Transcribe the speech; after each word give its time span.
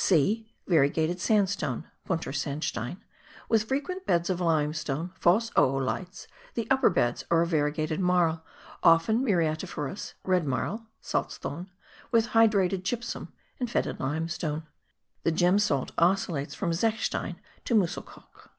(c) 0.00 0.48
Variegated 0.68 1.20
sandstone 1.20 1.84
(bunter 2.06 2.30
sandstein) 2.32 2.98
with 3.48 3.64
frequent 3.64 4.06
beds 4.06 4.30
of 4.30 4.40
limestone; 4.40 5.10
false 5.18 5.50
oolites; 5.56 6.28
the 6.54 6.68
upper 6.70 6.88
beds 6.88 7.24
are 7.32 7.42
of 7.42 7.48
variegated 7.48 7.98
marl, 7.98 8.44
often 8.84 9.24
muriatiferous 9.24 10.14
(red 10.22 10.46
marl, 10.46 10.86
salzthon) 11.02 11.66
with 12.12 12.28
hydrated 12.28 12.84
gypsum 12.84 13.32
and 13.58 13.68
fetid 13.72 13.98
limestone. 13.98 14.62
The 15.24 15.32
gem 15.32 15.58
salt 15.58 15.90
oscillates 15.98 16.54
from 16.54 16.70
zechstein 16.70 17.34
to 17.64 17.74
muschelkalk. 17.74 18.50